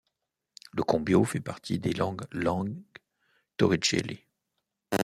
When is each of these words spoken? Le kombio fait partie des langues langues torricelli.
Le 0.71 0.81
kombio 0.81 1.23
fait 1.25 1.41
partie 1.41 1.77
des 1.77 1.93
langues 1.93 2.25
langues 2.31 2.81
torricelli. 3.55 4.25